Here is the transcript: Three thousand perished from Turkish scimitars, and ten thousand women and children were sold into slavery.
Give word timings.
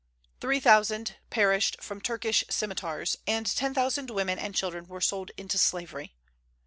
Three 0.39 0.59
thousand 0.59 1.17
perished 1.29 1.79
from 1.79 2.01
Turkish 2.01 2.43
scimitars, 2.49 3.17
and 3.27 3.45
ten 3.45 3.71
thousand 3.75 4.09
women 4.09 4.39
and 4.39 4.55
children 4.55 4.87
were 4.87 4.99
sold 4.99 5.29
into 5.37 5.59
slavery. 5.59 6.15